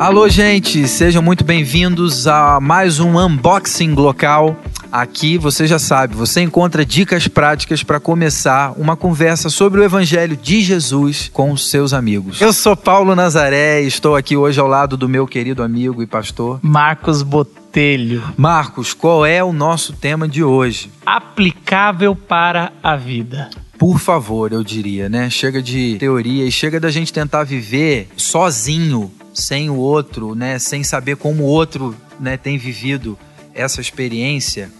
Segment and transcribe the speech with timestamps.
[0.00, 4.56] Alô, gente, sejam muito bem-vindos a mais um unboxing local.
[4.90, 10.38] Aqui você já sabe, você encontra dicas práticas para começar uma conversa sobre o Evangelho
[10.38, 12.40] de Jesus com os seus amigos.
[12.40, 16.06] Eu sou Paulo Nazaré e estou aqui hoje ao lado do meu querido amigo e
[16.06, 18.22] pastor Marcos Botelho.
[18.38, 20.90] Marcos, qual é o nosso tema de hoje?
[21.04, 23.50] Aplicável para a vida.
[23.78, 25.28] Por favor, eu diria, né?
[25.28, 30.58] Chega de teoria e chega da gente tentar viver sozinho, sem o outro, né?
[30.58, 33.18] Sem saber como o outro, né, tem vivido
[33.54, 34.70] essa experiência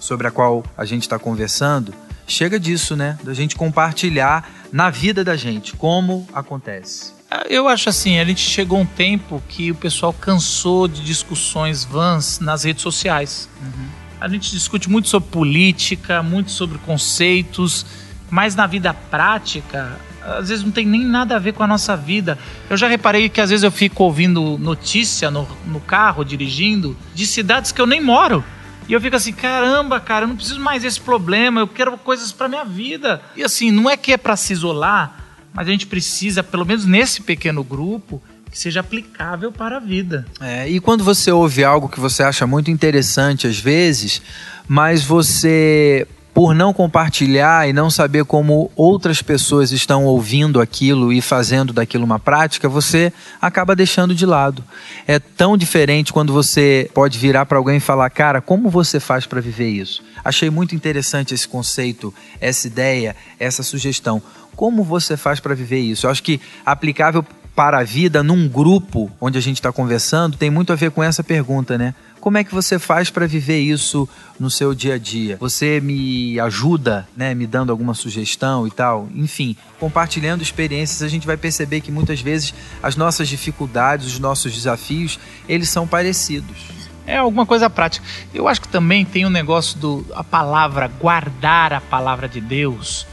[0.00, 1.94] sobre a qual a gente está conversando,
[2.26, 3.18] chega disso, né?
[3.22, 7.12] Da gente compartilhar na vida da gente como acontece.
[7.48, 12.38] Eu acho assim, a gente chegou um tempo que o pessoal cansou de discussões vãs
[12.40, 13.48] nas redes sociais.
[13.60, 13.86] Uhum.
[14.20, 17.86] A gente discute muito sobre política, muito sobre conceitos,
[18.30, 21.96] mas na vida prática, às vezes não tem nem nada a ver com a nossa
[21.96, 22.38] vida.
[22.70, 27.26] Eu já reparei que às vezes eu fico ouvindo notícia no, no carro, dirigindo, de
[27.26, 28.44] cidades que eu nem moro.
[28.88, 32.32] E eu fico assim, caramba, cara, eu não preciso mais desse problema, eu quero coisas
[32.32, 33.22] para minha vida.
[33.36, 36.84] E assim, não é que é para se isolar, mas a gente precisa, pelo menos
[36.84, 40.26] nesse pequeno grupo, que seja aplicável para a vida.
[40.40, 44.20] É, e quando você ouve algo que você acha muito interessante às vezes,
[44.68, 51.20] mas você por não compartilhar e não saber como outras pessoas estão ouvindo aquilo e
[51.20, 54.64] fazendo daquilo uma prática, você acaba deixando de lado.
[55.06, 59.26] É tão diferente quando você pode virar para alguém e falar: "Cara, como você faz
[59.26, 60.02] para viver isso?".
[60.24, 64.22] Achei muito interessante esse conceito, essa ideia, essa sugestão.
[64.56, 66.06] Como você faz para viver isso?
[66.06, 70.50] Eu acho que aplicável para a vida num grupo onde a gente está conversando tem
[70.50, 71.94] muito a ver com essa pergunta, né?
[72.20, 75.36] Como é que você faz para viver isso no seu dia a dia?
[75.40, 79.08] Você me ajuda, né, me dando alguma sugestão e tal?
[79.12, 84.52] Enfim, compartilhando experiências, a gente vai perceber que muitas vezes as nossas dificuldades, os nossos
[84.54, 86.56] desafios, eles são parecidos.
[87.04, 88.06] É alguma coisa prática.
[88.32, 93.04] Eu acho que também tem um negócio do a palavra guardar a palavra de Deus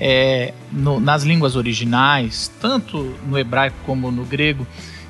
[0.00, 4.66] é, no, nas línguas originais, tanto no hebraico como no grego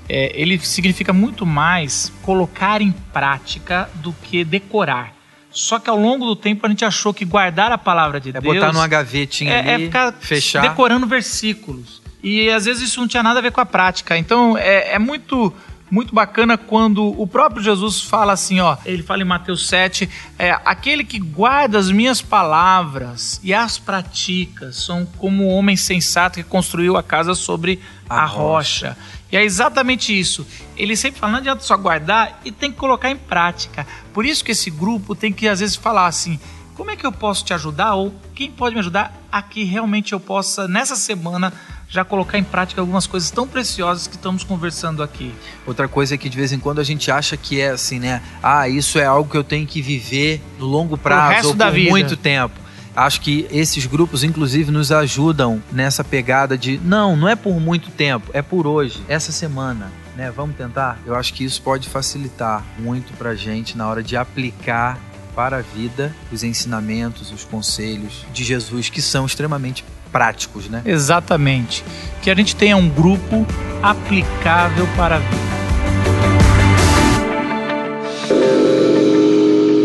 [0.09, 5.15] é, ele significa muito mais colocar em prática do que decorar.
[5.51, 8.33] Só que ao longo do tempo a gente achou que guardar a palavra de é
[8.33, 8.45] Deus.
[8.45, 10.61] É botar numa gavetinha é, ali, é ficar fechar.
[10.61, 12.03] decorando versículos.
[12.23, 14.17] E às vezes isso não tinha nada a ver com a prática.
[14.19, 15.53] Então é, é muito
[15.91, 20.09] muito bacana quando o próprio Jesus fala assim, ó, ele fala em Mateus 7,
[20.39, 25.77] é, aquele que guarda as minhas palavras e as pratica são como o um homem
[25.77, 28.89] sensato que construiu a casa sobre a, a rocha.
[28.89, 28.99] rocha.
[29.31, 30.47] E é exatamente isso.
[30.77, 33.87] Ele sempre fala, não adianta só guardar e tem que colocar em prática.
[34.13, 36.39] Por isso que esse grupo tem que às vezes falar assim,
[36.75, 40.13] como é que eu posso te ajudar ou quem pode me ajudar a que realmente
[40.13, 41.53] eu possa nessa semana
[41.89, 45.35] já colocar em prática algumas coisas tão preciosas que estamos conversando aqui.
[45.67, 48.23] Outra coisa é que de vez em quando a gente acha que é assim, né?
[48.43, 52.17] Ah, isso é algo que eu tenho que viver no longo prazo ou por muito
[52.17, 52.67] tempo.
[52.95, 57.91] Acho que esses grupos, inclusive, nos ajudam nessa pegada de não, não é por muito
[57.91, 59.93] tempo, é por hoje, essa semana.
[60.17, 60.99] Né, vamos tentar?
[61.05, 64.99] Eu acho que isso pode facilitar muito para gente na hora de aplicar
[65.35, 69.85] para a vida os ensinamentos, os conselhos de Jesus que são extremamente
[70.17, 70.81] práticos, né?
[70.87, 71.85] Exatamente.
[72.23, 73.47] Que a gente tenha um grupo
[73.83, 75.37] aplicável para a vida.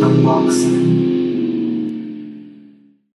[0.08, 1.11] Unboxing.